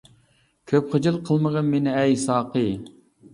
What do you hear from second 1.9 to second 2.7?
ئەي ساقى.